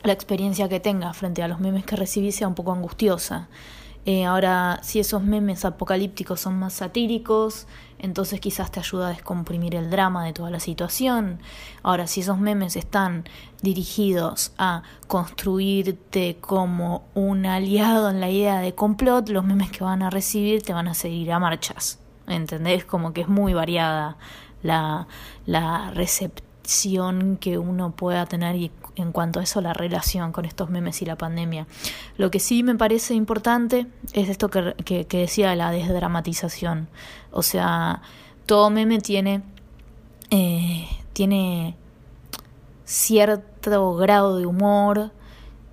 la 0.03 0.13
experiencia 0.13 0.69
que 0.69 0.79
tengas 0.79 1.17
frente 1.17 1.43
a 1.43 1.47
los 1.47 1.59
memes 1.59 1.85
que 1.85 1.95
recibís 1.95 2.35
sea 2.35 2.47
un 2.47 2.55
poco 2.55 2.71
angustiosa. 2.71 3.47
Eh, 4.05 4.25
ahora, 4.25 4.79
si 4.81 4.99
esos 4.99 5.21
memes 5.21 5.65
apocalípticos 5.65 6.39
son 6.39 6.57
más 6.57 6.73
satíricos, 6.73 7.67
entonces 7.99 8.39
quizás 8.39 8.71
te 8.71 8.79
ayuda 8.79 9.07
a 9.07 9.09
descomprimir 9.09 9.75
el 9.75 9.89
drama 9.89 10.25
de 10.25 10.33
toda 10.33 10.49
la 10.49 10.59
situación. 10.59 11.39
Ahora, 11.83 12.07
si 12.07 12.21
esos 12.21 12.39
memes 12.39 12.75
están 12.75 13.25
dirigidos 13.61 14.53
a 14.57 14.83
construirte 15.07 16.37
como 16.39 17.03
un 17.13 17.45
aliado 17.45 18.09
en 18.09 18.21
la 18.21 18.29
idea 18.29 18.59
de 18.61 18.73
complot, 18.73 19.29
los 19.29 19.43
memes 19.43 19.69
que 19.69 19.83
van 19.83 20.01
a 20.01 20.09
recibir 20.09 20.63
te 20.63 20.73
van 20.73 20.87
a 20.87 20.93
seguir 20.93 21.31
a 21.31 21.39
marchas. 21.39 21.99
¿Entendés? 22.27 22.85
Como 22.85 23.11
que 23.11 23.21
es 23.21 23.27
muy 23.27 23.53
variada 23.53 24.17
la, 24.63 25.07
la 25.45 25.91
que 27.39 27.57
uno 27.57 27.91
pueda 27.91 28.25
tener 28.25 28.55
y 28.55 28.71
en 28.95 29.11
cuanto 29.11 29.39
a 29.39 29.43
eso 29.43 29.61
la 29.61 29.73
relación 29.73 30.31
con 30.31 30.45
estos 30.45 30.69
memes 30.69 31.01
y 31.01 31.05
la 31.05 31.17
pandemia. 31.17 31.67
Lo 32.17 32.29
que 32.29 32.39
sí 32.39 32.63
me 32.63 32.75
parece 32.75 33.13
importante 33.13 33.87
es 34.13 34.29
esto 34.29 34.49
que, 34.49 34.75
que, 34.83 35.17
decía 35.17 35.55
la 35.55 35.71
desdramatización. 35.71 36.87
O 37.31 37.41
sea, 37.41 38.01
todo 38.45 38.69
meme 38.69 38.99
tiene, 38.99 39.41
eh, 40.29 40.87
tiene 41.13 41.75
cierto 42.85 43.95
grado 43.95 44.37
de 44.37 44.45
humor 44.45 45.11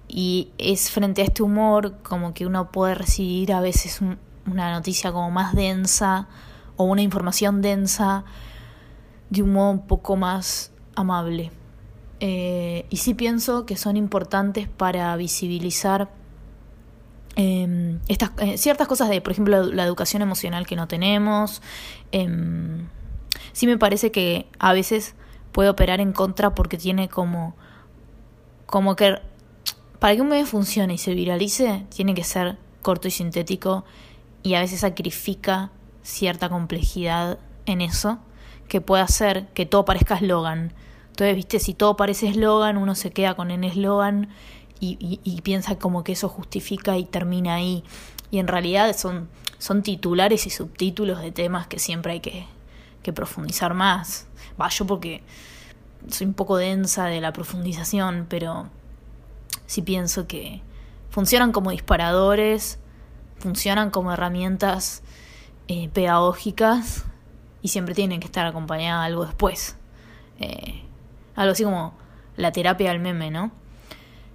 y 0.09 0.51
es 0.59 0.91
frente 0.91 1.23
a 1.23 1.25
este 1.25 1.43
humor 1.43 1.99
como 2.03 2.33
que 2.33 2.47
uno 2.47 2.71
puede 2.71 2.95
recibir 2.95 3.53
a 3.53 3.61
veces 3.61 4.01
una 4.47 4.73
noticia 4.73 5.13
como 5.13 5.31
más 5.31 5.55
densa 5.55 6.29
o 6.77 6.85
una 6.85 7.03
información 7.03 7.61
densa 7.61 8.25
de 9.31 9.43
un 9.43 9.53
modo 9.53 9.71
un 9.71 9.87
poco 9.87 10.17
más 10.17 10.71
amable. 10.97 11.53
Eh, 12.19 12.87
y 12.91 12.97
sí 12.97 13.15
pienso 13.15 13.67
que 13.67 13.77
son 13.77 13.97
importantes 13.97 14.69
para 14.69 15.15
visibilizar 15.17 16.11
em, 17.37 18.01
estas, 18.09 18.31
eh, 18.39 18.57
ciertas 18.57 18.89
cosas 18.89 19.11
de, 19.11 19.21
por 19.21 19.33
ejemplo, 19.33 19.63
la, 19.65 19.85
educación 19.85 20.23
emocional 20.23 20.67
que 20.67 20.77
no 20.77 20.89
tenemos. 20.89 21.63
Em, 22.11 22.89
sí 23.53 23.67
me 23.67 23.79
parece 23.79 24.11
que 24.11 24.49
a 24.59 24.73
veces 24.73 25.15
puede 25.53 25.69
operar 25.69 26.01
en 26.01 26.13
contra 26.13 26.55
porque 26.55 26.79
tiene 26.79 27.09
como, 27.09 27.55
como 28.65 28.97
que 28.97 29.21
para 29.99 30.15
que 30.15 30.23
un 30.23 30.29
medio 30.29 30.47
funcione 30.47 30.95
y 30.95 30.99
se 30.99 31.15
viralice, 31.15 31.87
tiene 31.95 32.15
que 32.15 32.25
ser 32.25 32.59
corto 32.83 33.09
y 33.09 33.11
sintético 33.11 33.85
y 34.43 34.55
a 34.55 34.61
veces 34.61 34.81
sacrifica 34.81 35.71
cierta 36.03 36.49
complejidad 36.49 37.39
en 37.67 37.81
eso 37.81 38.19
que 38.69 38.81
puede 38.81 39.03
hacer 39.03 39.49
que 39.55 39.67
todo 39.67 39.85
parezca 39.85 40.17
eslogan 40.17 40.73
entonces, 41.17 41.35
viste, 41.35 41.61
si 41.61 41.73
todo 41.73 41.97
parece 41.97 42.29
eslogan, 42.29 42.77
uno 42.77 42.95
se 42.95 43.11
queda 43.11 43.35
con 43.35 43.51
el 43.51 43.65
eslogan 43.65 44.29
y, 44.81 45.41
piensa 45.43 45.79
como 45.79 46.05
que 46.05 46.13
eso 46.13 46.29
justifica 46.29 46.99
y 46.99 47.07
termina 47.07 47.55
ahí. 47.55 47.85
Y 48.31 48.39
en 48.39 48.47
realidad 48.47 48.95
son, 48.95 49.31
son 49.57 49.83
titulares 49.83 50.47
y 50.47 50.51
subtítulos 50.51 51.23
de 51.23 51.33
temas 51.33 51.69
que 51.69 51.79
siempre 51.79 52.13
hay 52.13 52.21
que, 52.21 52.47
profundizar 53.15 53.73
más. 53.73 54.27
Va, 54.61 54.69
yo 54.69 54.87
porque 54.87 55.23
soy 56.11 56.27
un 56.27 56.35
poco 56.35 56.59
densa 56.59 57.07
de 57.07 57.23
la 57.23 57.33
profundización, 57.33 58.27
pero 58.29 58.69
sí 59.65 59.81
pienso 59.81 60.27
que 60.27 60.61
funcionan 61.09 61.51
como 61.51 61.71
disparadores, 61.71 62.79
funcionan 63.39 63.91
como 63.91 64.13
herramientas 64.13 65.03
eh, 65.69 65.89
pedagógicas 65.89 67.05
y 67.63 67.69
siempre 67.69 67.95
tienen 67.95 68.21
que 68.21 68.27
estar 68.27 68.45
acompañadas 68.45 69.07
algo 69.07 69.25
después. 69.25 69.77
Eh, 70.41 70.83
algo 71.37 71.53
así 71.53 71.65
como 71.65 71.95
la 72.37 72.53
terapia 72.53 72.91
del 72.91 73.01
meme, 73.01 73.31
¿no? 73.31 73.53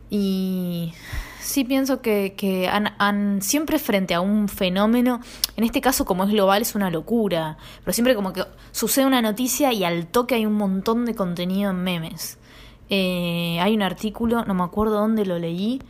Y 0.10 0.93
sí 1.39 1.63
pienso 1.63 2.01
que, 2.01 2.34
que 2.38 2.67
han, 2.67 2.93
han, 2.98 3.41
siempre 3.41 3.79
frente 3.79 4.13
a 4.13 4.22
un 4.22 4.48
fenómeno, 4.48 5.20
en 5.58 5.63
este 5.63 5.81
caso 5.81 6.05
como 6.05 6.24
es 6.24 6.29
global 6.29 6.62
es 6.62 6.75
una 6.75 6.89
locura, 6.89 7.58
pero 7.84 7.93
siempre 7.93 8.15
como 8.15 8.34
que 8.34 8.43
sucede 8.72 9.05
una 9.05 9.22
noticia 9.22 9.74
y 9.74 9.84
al 9.84 10.08
toque 10.08 10.36
hay 10.36 10.46
un 10.46 10.53
montón 10.53 11.05
de 11.05 11.15
contenido 11.15 11.72
en 11.72 11.84
memes. 11.84 12.38
Eh, 12.89 13.58
hay 13.62 13.74
un 13.74 13.81
artículo, 13.81 14.43
no 14.46 14.53
me 14.53 14.63
acuerdo 14.63 14.96
dónde 14.96 15.25
lo 15.25 15.39
leí, 15.39 15.81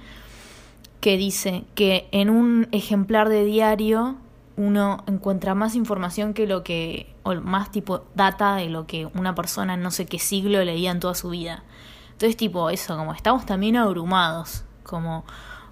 que 1.00 1.18
dice 1.18 1.66
que 1.74 2.08
en 2.12 2.30
un 2.30 2.68
ejemplar 2.72 3.28
de 3.28 3.44
diario 3.44 4.18
uno 4.62 5.04
encuentra 5.08 5.56
más 5.56 5.76
información 5.76 6.36
que 6.36 6.46
lo 6.46 6.64
que, 6.64 7.16
o 7.24 7.34
más 7.36 7.72
tipo 7.72 8.06
data 8.14 8.56
de 8.56 8.70
lo 8.70 8.86
que 8.86 9.08
una 9.08 9.34
persona 9.34 9.74
en 9.74 9.82
no 9.82 9.90
sé 9.90 10.06
qué 10.06 10.20
siglo 10.20 10.64
leía 10.64 10.92
en 10.92 11.00
toda 11.00 11.16
su 11.16 11.30
vida. 11.30 11.64
Entonces, 12.12 12.38
tipo, 12.38 12.70
eso, 12.70 12.96
como 12.96 13.14
estamos 13.14 13.48
también 13.48 13.76
abrumados, 13.76 14.64
como 14.84 15.26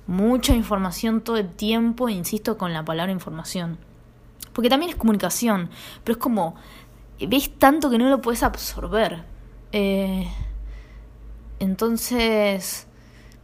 mucha 0.08 0.55
información 0.55 1.22
todo 1.22 1.38
el 1.38 1.50
tiempo, 1.50 2.10
insisto 2.10 2.58
con 2.58 2.74
la 2.74 2.84
palabra 2.84 3.12
información. 3.12 3.77
Porque 4.53 4.69
también 4.69 4.89
es 4.89 4.96
comunicación, 4.96 5.69
pero 6.03 6.13
es 6.13 6.19
como, 6.19 6.55
ves 7.19 7.51
tanto 7.60 7.91
que 7.91 8.00
no 8.00 8.10
lo 8.10 8.22
puedes 8.22 8.41
absorber. 8.41 9.24
Eh, 9.72 10.27
entonces, 11.60 12.88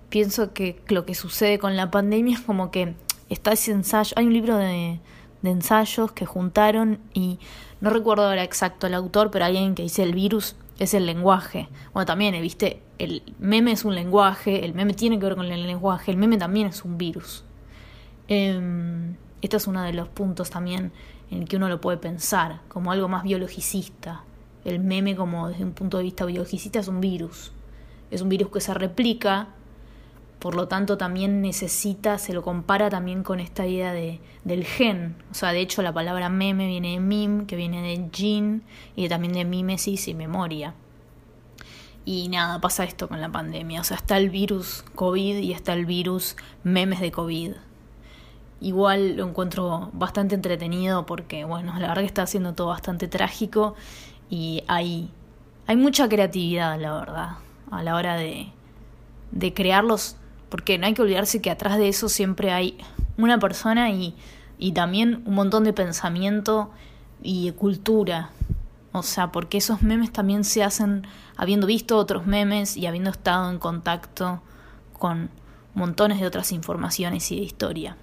pienso 0.10 0.54
que 0.54 0.82
lo 0.88 1.06
que 1.06 1.14
sucede 1.14 1.60
con 1.60 1.76
la 1.76 1.92
pandemia 1.92 2.34
es 2.34 2.42
como 2.42 2.72
que 2.72 2.96
está 3.30 3.52
ese 3.52 3.72
ensayo, 3.72 4.14
hay 4.16 4.26
un 4.26 4.34
libro 4.34 4.58
de 4.58 5.00
de 5.46 5.52
ensayos 5.52 6.12
que 6.12 6.26
juntaron 6.26 7.00
y 7.14 7.40
no 7.82 7.90
recuerdo 7.90 8.28
ahora 8.28 8.44
exacto 8.44 8.88
el 8.88 8.94
autor, 8.94 9.32
pero 9.32 9.46
alguien 9.46 9.76
que 9.76 9.84
dice 9.84 10.04
el 10.04 10.14
virus 10.14 10.56
es 10.78 10.94
el 10.94 11.06
lenguaje. 11.06 11.70
Bueno, 11.94 12.06
también, 12.06 12.40
viste, 12.42 12.82
el 13.00 13.24
meme 13.40 13.72
es 13.72 13.86
un 13.86 13.96
lenguaje, 13.96 14.66
el 14.66 14.74
meme 14.74 14.94
tiene 14.94 15.18
que 15.18 15.26
ver 15.26 15.36
con 15.36 15.46
el 15.46 15.66
lenguaje, 15.66 16.12
el 16.12 16.18
meme 16.18 16.38
también 16.38 16.68
es 16.68 16.84
un 16.84 16.98
virus. 16.98 17.44
Eh, 18.28 19.16
este 19.42 19.58
es 19.58 19.68
uno 19.68 19.84
de 19.84 19.94
los 19.94 20.08
puntos 20.08 20.50
también 20.50 20.92
en 21.30 21.46
que 21.46 21.58
uno 21.58 21.70
lo 21.70 21.80
puede 21.82 21.98
pensar, 21.98 22.62
como 22.68 22.92
algo 22.92 23.08
más 23.08 23.24
biologicista. 23.24 24.24
El 24.64 24.80
meme, 24.80 25.16
como 25.16 25.50
desde 25.50 25.64
un 25.64 25.74
punto 25.74 25.98
de 25.98 26.04
vista 26.04 26.26
biologicista, 26.26 26.80
es 26.80 26.88
un 26.88 27.00
virus. 27.00 27.52
Es 28.12 28.22
un 28.22 28.30
virus 28.30 28.50
que 28.50 28.62
se 28.62 28.74
replica 28.74 29.50
por 30.40 30.56
lo 30.56 30.68
tanto 30.68 30.98
también 30.98 31.42
necesita, 31.42 32.18
se 32.18 32.34
lo 32.34 32.44
compara 32.44 32.90
también 32.90 33.24
con 33.24 33.40
esta 33.40 33.66
idea 33.66 33.94
de, 33.94 34.20
del 34.44 34.66
gen. 34.66 35.16
O 35.32 35.34
sea, 35.34 35.52
de 35.52 35.62
hecho 35.62 35.82
la 35.82 35.94
palabra 35.94 36.30
meme 36.30 36.68
viene 36.68 36.92
de 36.92 37.00
mim, 37.00 37.46
que 37.48 37.56
viene 37.56 37.82
de 37.82 38.10
gene, 38.12 38.62
y 38.96 39.10
también 39.10 39.34
de 39.34 39.46
mimesis 39.46 40.08
y 40.08 40.14
memoria. 40.14 40.74
Y 42.06 42.30
nada, 42.30 42.62
pasa 42.62 42.84
esto 42.84 43.08
con 43.08 43.20
la 43.20 43.32
pandemia. 43.32 43.82
O 43.82 43.84
sea, 43.84 43.98
está 43.98 44.18
el 44.18 44.30
virus 44.30 44.84
COVID 44.94 45.38
y 45.38 45.52
está 45.52 45.74
el 45.74 45.88
virus 45.88 46.36
memes 46.64 47.00
de 47.00 47.12
COVID. 47.12 47.54
Igual 48.62 49.18
lo 49.18 49.28
encuentro 49.28 49.90
bastante 49.94 50.36
entretenido 50.36 51.06
porque, 51.08 51.44
bueno, 51.46 51.74
la 51.80 51.88
verdad 51.88 52.02
que 52.02 52.08
está 52.08 52.22
haciendo 52.22 52.54
todo 52.54 52.68
bastante 52.68 53.08
trágico 53.08 53.76
y 54.30 54.64
hay, 54.68 55.10
hay 55.66 55.76
mucha 55.76 56.08
creatividad, 56.08 56.80
la 56.80 56.94
verdad, 56.94 57.30
a 57.72 57.84
la 57.84 57.96
hora 57.96 58.16
de, 58.16 58.52
de 59.32 59.54
crearlos 59.54 60.18
porque 60.50 60.78
no 60.78 60.88
hay 60.88 60.94
que 60.94 61.02
olvidarse 61.02 61.42
que 61.42 61.52
atrás 61.52 61.78
de 61.78 61.90
eso 61.90 62.10
siempre 62.10 62.52
hay 62.52 62.78
una 63.18 63.40
persona 63.40 63.90
y, 63.92 64.16
y 64.58 64.72
también 64.74 65.24
un 65.26 65.34
montón 65.34 65.64
de 65.64 65.74
pensamiento 65.74 66.72
y 67.22 67.52
cultura. 67.52 68.32
O 68.92 69.04
sea, 69.04 69.32
porque 69.32 69.58
esos 69.58 69.82
memes 69.82 70.12
también 70.12 70.44
se 70.44 70.64
hacen 70.64 71.06
habiendo 71.36 71.68
visto 71.68 71.98
otros 71.98 72.26
memes 72.28 72.78
y 72.78 72.86
habiendo 72.86 73.10
estado 73.10 73.52
en 73.52 73.60
contacto 73.60 74.42
con 74.94 75.30
montones 75.74 76.20
de 76.20 76.28
otras 76.28 76.52
informaciones 76.52 77.30
y 77.32 77.38
de 77.38 77.42
historia. 77.44 77.98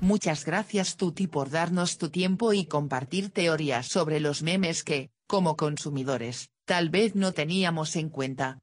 Muchas 0.00 0.44
gracias 0.44 0.96
Tuti 0.96 1.26
por 1.26 1.50
darnos 1.50 1.96
tu 1.96 2.10
tiempo 2.10 2.52
y 2.52 2.66
compartir 2.66 3.30
teorías 3.30 3.86
sobre 3.86 4.20
los 4.20 4.42
memes 4.42 4.84
que, 4.84 5.10
como 5.26 5.56
consumidores, 5.56 6.50
tal 6.64 6.90
vez 6.90 7.14
no 7.14 7.32
teníamos 7.32 7.96
en 7.96 8.10
cuenta. 8.10 8.58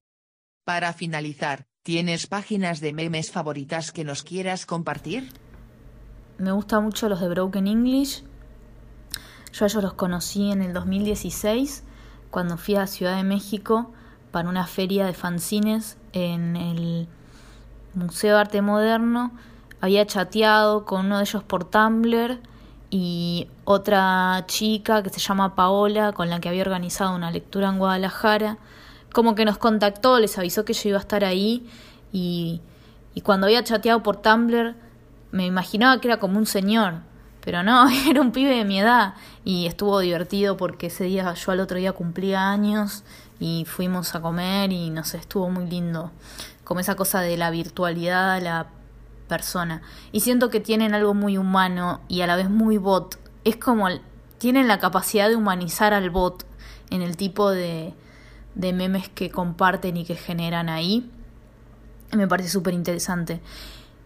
Para 0.66 0.94
finalizar, 0.94 1.66
¿tienes 1.84 2.26
páginas 2.26 2.80
de 2.80 2.94
memes 2.94 3.32
favoritas 3.32 3.92
que 3.92 4.06
nos 4.06 4.24
quieras 4.24 4.66
compartir? 4.66 5.30
Me 6.38 6.54
gustan 6.54 6.86
mucho 6.86 7.10
los 7.10 7.20
de 7.20 7.28
Broken 7.28 7.68
English. 7.68 8.24
Yo 9.52 9.66
a 9.66 9.68
ellos 9.68 9.84
los 9.84 9.94
conocí 9.96 10.52
en 10.52 10.62
el 10.62 10.72
2016 10.72 11.84
cuando 12.32 12.58
fui 12.58 12.76
a 12.76 12.88
Ciudad 12.88 13.18
de 13.18 13.26
México 13.26 13.92
para 14.32 14.48
una 14.48 14.66
feria 14.66 15.06
de 15.06 15.14
fanzines 15.14 15.98
en 16.14 16.56
el 16.56 17.10
Museo 17.94 18.36
de 18.36 18.42
Arte 18.42 18.62
Moderno. 18.62 19.34
Había 19.82 20.08
chateado 20.08 20.86
con 20.86 21.08
uno 21.08 21.18
de 21.18 21.26
ellos 21.26 21.44
por 21.44 21.70
Tumblr 21.70 22.40
y 22.90 23.50
otra 23.66 24.46
chica 24.48 25.04
que 25.04 25.10
se 25.10 25.20
llama 25.20 25.56
Paola, 25.56 26.14
con 26.14 26.30
la 26.30 26.40
que 26.40 26.48
había 26.48 26.62
organizado 26.62 27.14
una 27.14 27.32
lectura 27.32 27.68
en 27.68 27.80
Guadalajara, 27.80 28.60
como 29.14 29.36
que 29.36 29.46
nos 29.46 29.58
contactó, 29.58 30.20
les 30.20 30.38
avisó 30.38 30.66
que 30.66 30.74
yo 30.74 30.90
iba 30.90 30.98
a 30.98 31.02
estar 31.02 31.24
ahí 31.24 31.66
y, 32.12 32.62
cuando 33.24 33.46
había 33.46 33.64
chateado 33.64 34.04
por 34.04 34.18
Tumblr 34.18 34.76
me 35.32 35.46
imaginaba 35.46 36.02
que 36.02 36.08
era 36.08 36.20
como 36.20 36.38
un 36.38 36.48
señor, 36.48 36.96
pero 37.46 37.64
no, 37.64 37.88
era 38.10 38.20
un 38.20 38.32
pibe 38.32 38.56
de 38.56 38.66
mi 38.66 38.80
edad 38.80 39.14
y 39.46 39.68
estuvo 39.68 40.00
divertido 40.00 40.58
porque 40.58 40.88
ese 40.88 41.06
día 41.06 41.34
yo 41.34 41.52
al 41.52 41.60
otro 41.60 41.78
día 41.78 41.94
cumplía 41.94 42.50
años 42.50 43.04
y 43.40 43.66
fuimos 43.66 44.16
a 44.16 44.22
comer 44.22 44.72
y 44.72 44.90
no 44.90 45.04
sé, 45.04 45.18
estuvo 45.18 45.50
muy 45.50 45.68
lindo. 45.68 46.12
Como 46.64 46.80
esa 46.80 46.96
cosa 46.96 47.22
de 47.22 47.38
la 47.38 47.52
virtualidad 47.52 48.42
la 48.42 48.68
persona. 49.28 49.82
Y 50.12 50.22
siento 50.22 50.50
que 50.50 50.60
tienen 50.60 50.94
algo 50.94 51.14
muy 51.14 51.38
humano 51.38 52.02
y 52.08 52.22
a 52.22 52.28
la 52.28 52.36
vez 52.36 52.50
muy 52.50 52.78
bot. 52.78 53.20
Es 53.44 53.58
como 53.58 53.88
tienen 54.38 54.68
la 54.68 54.80
capacidad 54.80 55.30
de 55.30 55.36
humanizar 55.36 55.94
al 55.94 56.10
bot 56.10 56.46
en 56.90 57.02
el 57.02 57.18
tipo 57.18 57.50
de, 57.52 57.94
de 58.56 58.74
memes 58.74 59.10
que 59.10 59.30
comparten 59.30 59.98
y 59.98 60.06
que 60.06 60.16
generan 60.16 60.70
ahí. 60.70 61.10
Me 62.12 62.28
parece 62.28 62.50
súper 62.50 62.74
interesante. 62.74 63.42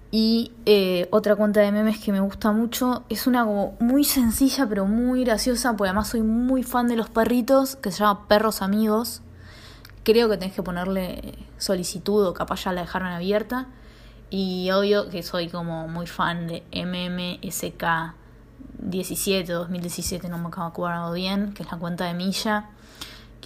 Y 0.09 0.53
eh, 0.65 1.09
otra 1.11 1.35
cuenta 1.35 1.59
de 1.59 1.71
memes 1.71 1.99
que 1.99 2.13
me 2.13 2.21
gusta 2.21 2.51
mucho 2.51 3.03
es 3.09 3.27
una 3.27 3.43
como 3.43 3.75
muy 3.79 4.05
sencilla 4.05 4.65
pero 4.67 4.85
muy 4.85 5.25
graciosa, 5.25 5.75
porque 5.75 5.89
además 5.89 6.07
soy 6.09 6.21
muy 6.21 6.63
fan 6.63 6.87
de 6.87 6.95
los 6.95 7.09
perritos, 7.09 7.75
que 7.75 7.91
se 7.91 7.99
llama 7.99 8.27
Perros 8.27 8.61
Amigos. 8.61 9.21
Creo 10.03 10.29
que 10.29 10.37
tenés 10.37 10.55
que 10.55 10.63
ponerle 10.63 11.35
solicitud 11.57 12.25
o 12.25 12.33
capaz 12.33 12.63
ya 12.63 12.71
la 12.71 12.81
dejaron 12.81 13.09
abierta. 13.09 13.67
Y 14.29 14.71
obvio 14.71 15.09
que 15.09 15.23
soy 15.23 15.49
como 15.49 15.87
muy 15.87 16.07
fan 16.07 16.47
de 16.47 16.63
MMSK 16.71 18.13
17, 18.79 19.51
2017, 19.51 20.29
no 20.29 20.37
me 20.37 20.49
acuerdo 20.49 21.11
bien, 21.13 21.53
que 21.53 21.63
es 21.63 21.71
la 21.71 21.77
cuenta 21.77 22.05
de 22.05 22.13
Milla, 22.13 22.69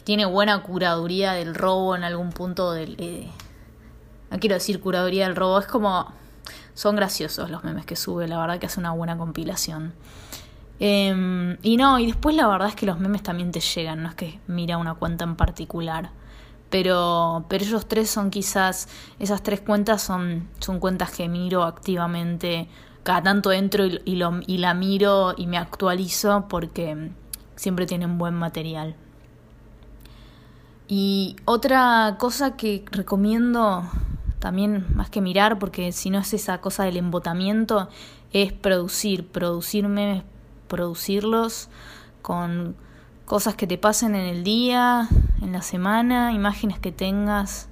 tiene 0.04 0.26
buena 0.26 0.62
curaduría 0.64 1.34
del 1.34 1.56
robo 1.56 1.96
en 1.96 2.04
algún 2.04 2.32
punto 2.32 2.72
del... 2.72 2.96
Eh, 3.00 3.28
no 4.30 4.40
quiero 4.40 4.56
decir 4.56 4.80
curaduría 4.80 5.26
del 5.26 5.36
robo, 5.36 5.60
es 5.60 5.68
como 5.68 6.08
son 6.74 6.96
graciosos 6.96 7.50
los 7.50 7.64
memes 7.64 7.86
que 7.86 7.96
sube, 7.96 8.28
la 8.28 8.40
verdad 8.40 8.60
que 8.60 8.66
hace 8.66 8.80
una 8.80 8.92
buena 8.92 9.18
compilación. 9.18 9.94
Em, 10.80 11.58
y 11.62 11.78
no, 11.78 12.00
y 12.00 12.08
después 12.08 12.36
la 12.36 12.48
verdad 12.48 12.70
es 12.70 12.76
que 12.76 12.86
los 12.86 13.00
memes 13.00 13.22
también 13.22 13.52
te 13.52 13.60
llegan, 13.60 14.02
no 14.02 14.10
es 14.10 14.16
que 14.16 14.40
mira 14.48 14.78
una 14.78 14.96
cuenta 14.96 15.24
en 15.26 15.36
particular. 15.36 16.10
Pero, 16.70 17.46
pero 17.50 17.64
ellos 17.66 17.88
tres 17.88 18.10
son 18.10 18.32
quizás, 18.32 18.88
esas 19.20 19.44
tres 19.44 19.60
cuentas 19.62 20.02
son, 20.02 20.48
son 20.60 20.80
cuentas 20.80 21.12
que 21.12 21.28
miro 21.28 21.64
activamente. 21.64 22.70
Cada 23.04 23.22
tanto 23.24 23.52
entro 23.52 23.86
y, 23.86 24.02
y, 24.06 24.16
lo, 24.16 24.40
y 24.48 24.58
la 24.58 24.74
miro 24.74 25.34
y 25.38 25.48
me 25.48 25.58
actualizo 25.58 26.48
porque 26.48 27.12
siempre 27.56 27.86
tienen 27.86 28.18
buen 28.18 28.34
material. 28.36 28.96
Y 30.94 31.38
otra 31.46 32.18
cosa 32.20 32.58
que 32.58 32.84
recomiendo 32.92 33.90
también 34.40 34.86
más 34.94 35.10
que 35.10 35.22
mirar, 35.22 35.58
porque 35.58 35.94
si 35.94 36.10
no 36.10 36.20
es 36.20 36.34
esa 36.34 36.60
cosa 36.60 36.84
del 36.84 36.98
embotamiento, 36.98 37.88
es 38.34 38.52
producir, 38.52 39.26
producir 39.26 39.88
memes, 39.88 40.26
producirlos 40.68 41.70
con 42.22 42.76
cosas 43.24 43.56
que 43.56 43.68
te 43.68 43.78
pasen 43.78 44.16
en 44.16 44.26
el 44.26 44.44
día, 44.44 45.08
en 45.42 45.54
la 45.54 45.62
semana, 45.62 46.34
imágenes 46.34 46.78
que 46.78 46.92
tengas. 46.92 47.70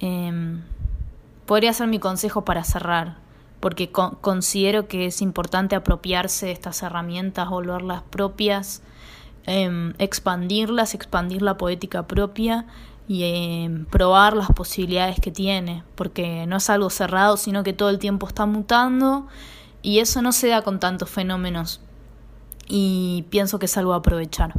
Eh, 0.00 0.62
podría 1.44 1.74
ser 1.74 1.88
mi 1.88 1.98
consejo 1.98 2.42
para 2.42 2.64
cerrar, 2.64 3.18
porque 3.60 3.92
considero 3.92 4.88
que 4.88 5.04
es 5.04 5.20
importante 5.20 5.76
apropiarse 5.76 6.46
de 6.46 6.52
estas 6.52 6.82
herramientas, 6.82 7.50
volverlas 7.50 8.02
propias, 8.08 8.80
eh, 9.46 9.92
expandirlas, 9.98 10.94
expandir 10.94 11.42
la 11.42 11.56
poética 11.56 12.06
propia 12.06 12.66
y 13.06 13.24
eh, 13.24 13.84
probar 13.90 14.36
las 14.36 14.48
posibilidades 14.52 15.20
que 15.20 15.30
tiene, 15.30 15.84
porque 15.94 16.46
no 16.46 16.56
es 16.56 16.70
algo 16.70 16.90
cerrado, 16.90 17.36
sino 17.36 17.62
que 17.62 17.72
todo 17.72 17.90
el 17.90 17.98
tiempo 17.98 18.26
está 18.26 18.46
mutando 18.46 19.26
y 19.82 19.98
eso 19.98 20.22
no 20.22 20.32
se 20.32 20.48
da 20.48 20.62
con 20.62 20.80
tantos 20.80 21.10
fenómenos 21.10 21.80
y 22.66 23.26
pienso 23.30 23.58
que 23.58 23.66
es 23.66 23.76
algo 23.76 23.92
a 23.92 23.96
aprovechar. 23.96 24.54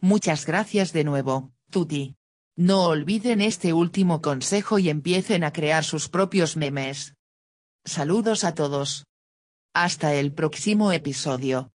Muchas 0.00 0.46
gracias 0.46 0.92
de 0.92 1.04
nuevo, 1.04 1.52
Tuti. 1.70 2.16
No 2.56 2.84
olviden 2.84 3.40
este 3.40 3.72
último 3.72 4.22
consejo 4.22 4.78
y 4.78 4.88
empiecen 4.88 5.44
a 5.44 5.52
crear 5.52 5.84
sus 5.84 6.08
propios 6.08 6.56
memes. 6.56 7.14
Saludos 7.84 8.44
a 8.44 8.54
todos. 8.54 9.04
Hasta 9.74 10.14
el 10.14 10.32
próximo 10.32 10.90
episodio. 10.90 11.70